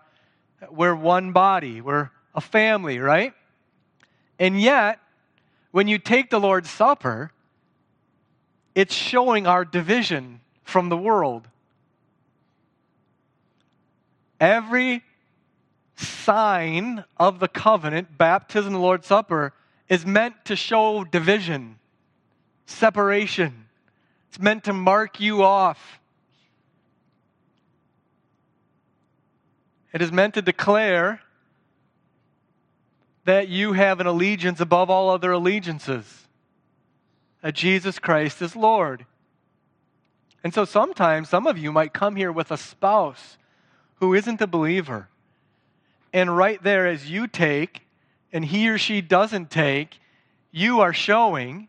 [0.71, 3.33] we're one body, we're a family, right?
[4.39, 4.99] And yet,
[5.71, 7.31] when you take the Lord's Supper,
[8.73, 11.47] it's showing our division from the world.
[14.39, 15.03] Every
[15.95, 19.53] sign of the covenant, baptism, the Lord's Supper,
[19.89, 21.79] is meant to show division,
[22.65, 23.65] separation.
[24.29, 25.99] It's meant to mark you off.
[29.93, 31.21] It is meant to declare
[33.23, 36.27] that you have an allegiance above all other allegiances,
[37.41, 39.05] that Jesus Christ is Lord.
[40.43, 43.37] And so sometimes some of you might come here with a spouse
[43.95, 45.09] who isn't a believer.
[46.13, 47.86] And right there, as you take
[48.31, 49.99] and he or she doesn't take,
[50.51, 51.67] you are showing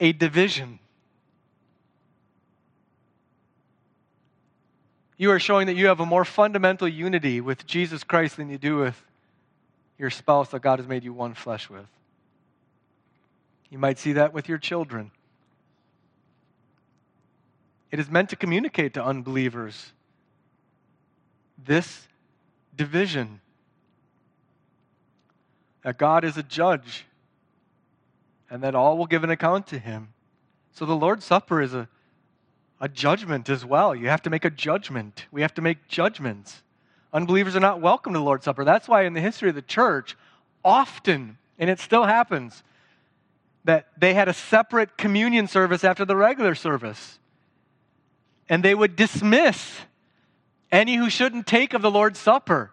[0.00, 0.78] a division.
[5.16, 8.58] You are showing that you have a more fundamental unity with Jesus Christ than you
[8.58, 9.02] do with
[9.98, 11.86] your spouse that God has made you one flesh with.
[13.68, 15.10] You might see that with your children.
[17.90, 19.92] It is meant to communicate to unbelievers
[21.66, 22.06] this
[22.76, 23.40] division
[25.88, 27.06] that God is a judge
[28.50, 30.08] and that all will give an account to him.
[30.72, 31.88] So the Lord's Supper is a,
[32.78, 33.94] a judgment as well.
[33.94, 35.24] You have to make a judgment.
[35.30, 36.60] We have to make judgments.
[37.10, 38.66] Unbelievers are not welcome to the Lord's Supper.
[38.66, 40.14] That's why in the history of the church,
[40.62, 42.62] often, and it still happens,
[43.64, 47.18] that they had a separate communion service after the regular service.
[48.46, 49.78] And they would dismiss
[50.70, 52.72] any who shouldn't take of the Lord's Supper.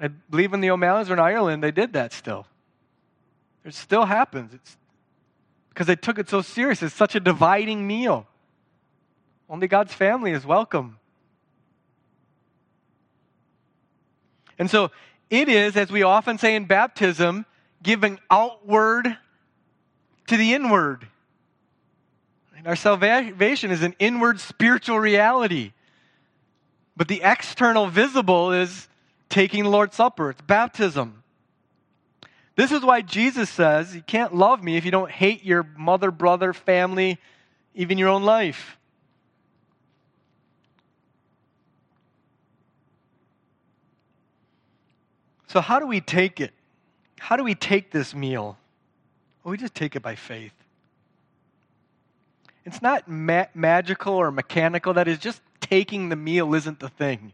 [0.00, 2.46] I believe in the O'Malley's in Ireland, they did that still.
[3.64, 4.54] It still happens.
[4.54, 4.76] It's
[5.70, 6.82] because they took it so serious.
[6.82, 8.26] It's such a dividing meal.
[9.48, 10.98] Only God's family is welcome.
[14.58, 14.90] And so
[15.30, 17.46] it is, as we often say in baptism,
[17.82, 19.16] giving outward
[20.26, 21.06] to the inward.
[22.56, 25.72] And our salvation is an inward spiritual reality.
[26.96, 28.87] But the external visible is
[29.28, 31.22] taking the Lord's Supper, it's baptism.
[32.56, 36.10] This is why Jesus says, You can't love me if you don't hate your mother,
[36.10, 37.18] brother, family,
[37.74, 38.76] even your own life.
[45.46, 46.52] So, how do we take it?
[47.18, 48.58] How do we take this meal?
[49.42, 50.52] Well, we just take it by faith.
[52.64, 54.92] It's not ma- magical or mechanical.
[54.94, 57.32] That is, just taking the meal isn't the thing.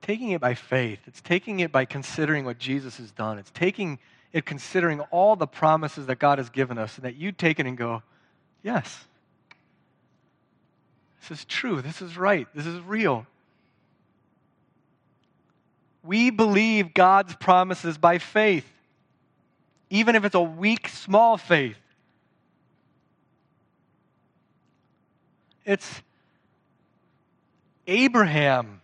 [0.00, 1.00] Taking it by faith.
[1.06, 3.38] It's taking it by considering what Jesus has done.
[3.38, 3.98] It's taking
[4.32, 7.66] it considering all the promises that God has given us, and that you take it
[7.66, 8.02] and go,
[8.62, 9.04] yes,
[11.20, 11.82] this is true.
[11.82, 12.46] This is right.
[12.54, 13.26] This is real.
[16.02, 18.66] We believe God's promises by faith,
[19.90, 21.76] even if it's a weak, small faith.
[25.64, 26.02] It's
[27.86, 28.80] Abraham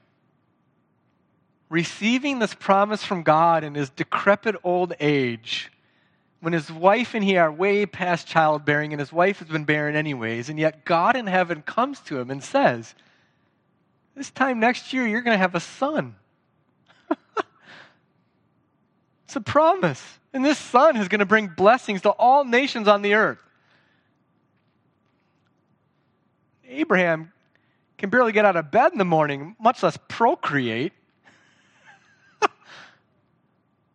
[1.69, 5.71] receiving this promise from God in his decrepit old age
[6.45, 9.97] when his wife and he are way past childbearing and his wife has been barren
[9.97, 12.95] anyways, and yet God in heaven comes to him and says,
[14.15, 16.17] This time next year, you're going to have a son.
[19.25, 20.03] it's a promise.
[20.35, 23.43] And this son is going to bring blessings to all nations on the earth.
[26.69, 27.33] Abraham
[27.97, 30.93] can barely get out of bed in the morning, much less procreate.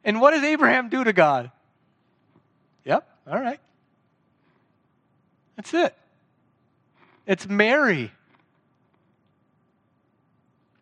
[0.09, 1.51] And what does Abraham do to God?
[2.83, 3.59] Yep, all right.
[5.55, 5.95] That's it.
[7.27, 8.11] It's Mary.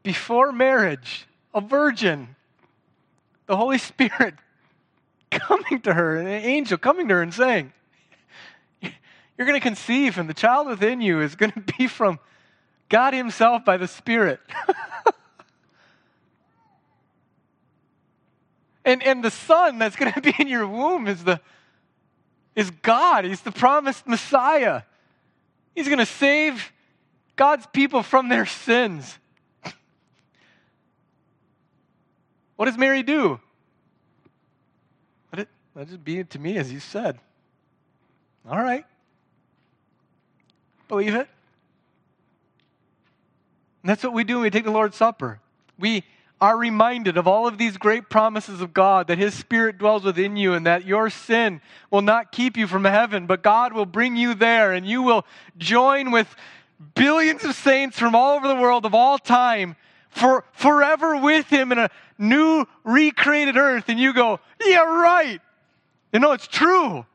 [0.02, 2.38] Before marriage, a virgin,
[3.48, 4.36] the Holy Spirit
[5.30, 7.74] coming to her, an angel coming to her and saying,
[8.82, 12.18] you're going to conceive, and the child within you is going to be from
[12.88, 14.40] God Himself by the Spirit.
[18.88, 21.40] and, and the Son that's going to be in your womb is, the,
[22.56, 23.26] is God.
[23.26, 24.84] He's the promised Messiah.
[25.76, 26.72] He's going to save
[27.36, 29.20] God's people from their sins.
[32.56, 33.42] what does Mary do?
[35.34, 37.20] Let it, let it be to me as you said.
[38.50, 38.86] All right.
[40.88, 41.28] Believe it?
[43.84, 45.42] And that's what we do when we take the Lord's Supper.
[45.78, 46.06] We
[46.40, 50.38] are reminded of all of these great promises of God that His Spirit dwells within
[50.38, 54.16] you and that your sin will not keep you from heaven, but God will bring
[54.16, 55.26] you there and you will
[55.58, 56.36] join with
[56.94, 59.76] billions of saints from all over the world of all time
[60.10, 63.86] for forever with Him in a new recreated earth.
[63.88, 65.42] And you go, yeah, right.
[66.14, 67.06] You know, it's true.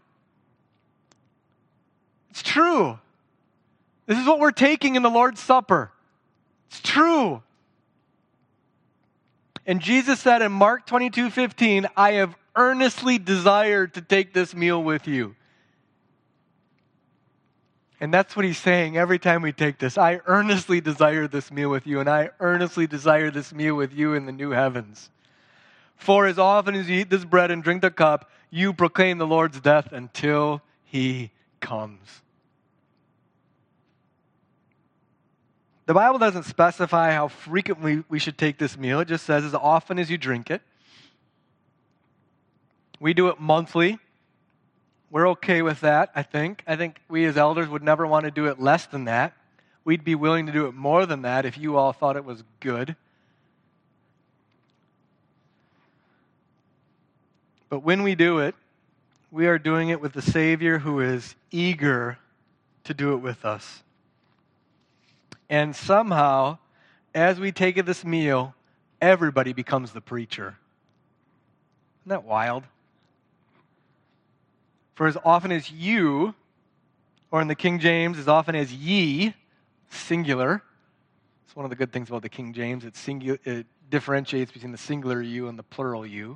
[2.30, 2.98] It's true.
[4.06, 5.92] This is what we're taking in the Lord's Supper.
[6.68, 7.42] It's true.
[9.66, 14.82] And Jesus said in Mark 22 15, I have earnestly desired to take this meal
[14.82, 15.36] with you.
[18.00, 19.96] And that's what he's saying every time we take this.
[19.96, 24.14] I earnestly desire this meal with you, and I earnestly desire this meal with you
[24.14, 25.08] in the new heavens.
[25.94, 29.26] For as often as you eat this bread and drink the cup, you proclaim the
[29.26, 32.21] Lord's death until he comes.
[35.92, 39.00] The Bible doesn't specify how frequently we should take this meal.
[39.00, 40.62] It just says as often as you drink it.
[42.98, 43.98] We do it monthly.
[45.10, 46.62] We're okay with that, I think.
[46.66, 49.34] I think we as elders would never want to do it less than that.
[49.84, 52.42] we'd be willing to do it more than that if you all thought it was
[52.60, 52.96] good.
[57.68, 58.54] But when we do it,
[59.30, 62.16] we are doing it with the Savior who is eager
[62.84, 63.82] to do it with us.
[65.52, 66.56] And somehow,
[67.14, 68.54] as we take this meal,
[69.02, 70.56] everybody becomes the preacher.
[72.00, 72.64] Isn't that wild?
[74.94, 76.34] For as often as you,
[77.30, 79.34] or in the King James, as often as ye,
[79.90, 80.62] singular,
[81.44, 84.72] it's one of the good things about the King James, it, singu- it differentiates between
[84.72, 86.34] the singular you and the plural you.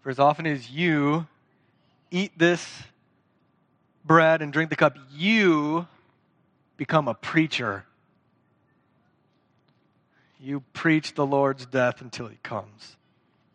[0.00, 1.28] For as often as you
[2.10, 2.68] eat this
[4.04, 5.86] bread and drink the cup, you
[6.76, 7.84] become a preacher.
[10.40, 12.96] You preach the Lord's death until he comes.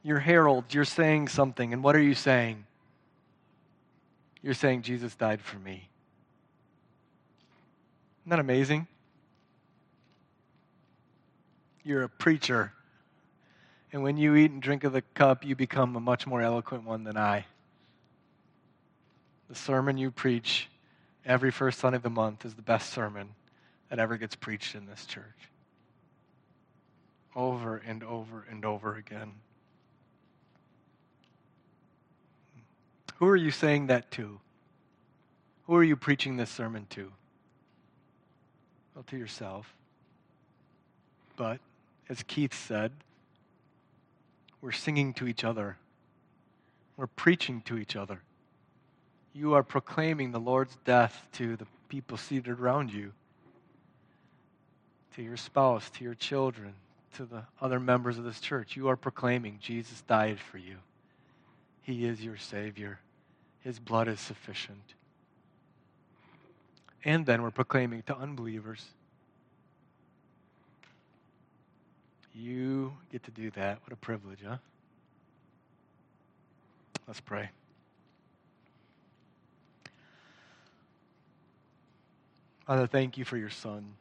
[0.04, 1.74] You're heralds, you're saying something.
[1.74, 2.66] And what are you saying?
[4.42, 5.88] You're saying Jesus died for me.
[8.22, 8.88] Isn't that amazing?
[11.84, 12.74] You're a preacher.
[13.94, 16.86] And when you eat and drink of the cup, you become a much more eloquent
[16.86, 17.46] one than I.
[19.50, 20.70] The sermon you preach
[21.26, 23.30] every first Sunday of the month is the best sermon
[23.90, 25.26] that ever gets preached in this church.
[27.36, 29.34] Over and over and over again.
[33.18, 34.40] Who are you saying that to?
[35.68, 37.12] Who are you preaching this sermon to?
[38.96, 39.74] Well, to yourself.
[41.36, 41.60] But,
[42.10, 42.92] as Keith said,
[44.62, 45.78] we're singing to each other.
[46.98, 48.22] We're preaching to each other.
[49.34, 53.14] You are proclaiming the Lord's death to the people seated around you,
[55.16, 56.74] to your spouse, to your children,
[57.16, 58.76] to the other members of this church.
[58.76, 60.78] You are proclaiming Jesus died for you.
[61.82, 63.00] He is your Savior.
[63.62, 64.96] His blood is sufficient.
[67.04, 68.86] And then we're proclaiming to unbelievers
[72.34, 73.80] You get to do that.
[73.84, 74.58] What a privilege, huh?
[77.08, 77.50] Let's pray.
[82.66, 83.94] Father, thank you for your son.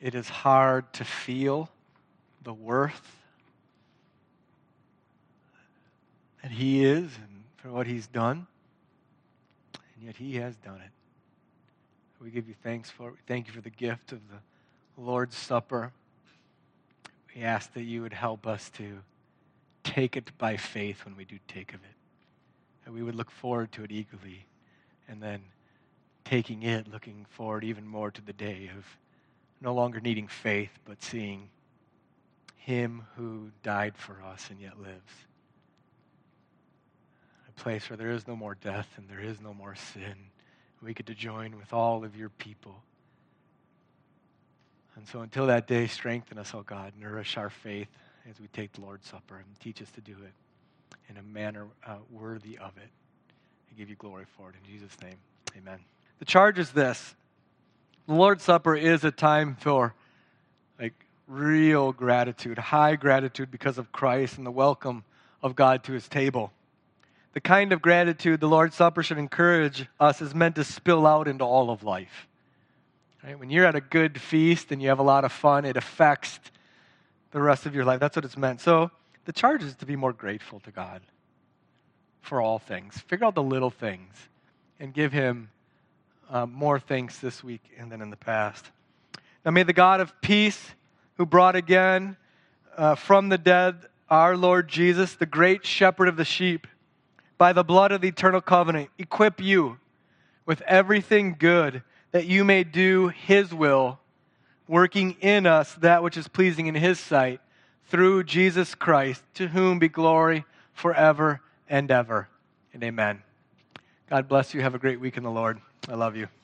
[0.00, 1.68] It is hard to feel
[2.42, 3.16] the worth
[6.42, 8.46] that he is and for what he's done,
[9.74, 10.90] and yet he has done it.
[12.22, 13.16] We give you thanks for it.
[13.26, 15.92] Thank you for the gift of the Lord's Supper.
[17.34, 18.98] We ask that you would help us to
[19.84, 21.96] take it by faith when we do take of it.
[22.84, 24.46] That we would look forward to it eagerly
[25.08, 25.40] and then
[26.24, 28.84] taking it, looking forward even more to the day of
[29.60, 31.48] no longer needing faith, but seeing
[32.56, 35.12] Him who died for us and yet lives.
[37.48, 40.14] A place where there is no more death and there is no more sin.
[40.82, 42.82] We get to join with all of your people
[45.00, 47.88] and so until that day, strengthen us, oh God, nourish our faith
[48.28, 50.32] as we take the Lord's Supper and teach us to do it
[51.08, 52.90] in a manner uh, worthy of it.
[53.70, 54.56] I give you glory for it.
[54.62, 55.16] In Jesus' name,
[55.56, 55.78] amen.
[56.20, 57.16] The charge is this
[58.06, 59.94] the Lord's Supper is a time for
[60.78, 60.94] like
[61.26, 65.02] real gratitude, high gratitude because of Christ and the welcome
[65.42, 66.52] of God to his table.
[67.32, 71.26] The kind of gratitude the Lord's Supper should encourage us is meant to spill out
[71.26, 72.28] into all of life.
[73.24, 73.38] Right?
[73.38, 76.38] When you're at a good feast and you have a lot of fun, it affects
[77.30, 78.00] the rest of your life.
[78.00, 78.60] That's what it's meant.
[78.60, 78.90] So
[79.24, 81.00] the charge is to be more grateful to God
[82.20, 82.98] for all things.
[82.98, 84.28] Figure out the little things
[84.78, 85.50] and give Him
[86.30, 88.64] uh, more thanks this week and than in the past.
[89.44, 90.70] Now may the God of peace,
[91.16, 92.16] who brought again
[92.76, 96.66] uh, from the dead our Lord Jesus, the great shepherd of the sheep,
[97.38, 99.78] by the blood of the eternal covenant, equip you
[100.46, 104.00] with everything good that you may do his will,
[104.66, 107.40] working in us that which is pleasing in his sight,
[107.86, 112.28] through Jesus Christ, to whom be glory forever and ever.
[112.72, 113.22] And amen.
[114.08, 114.60] God bless you.
[114.60, 115.60] Have a great week in the Lord.
[115.88, 116.39] I love you.